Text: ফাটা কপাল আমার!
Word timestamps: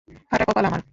ফাটা 0.29 0.45
কপাল 0.45 0.65
আমার! 0.65 0.81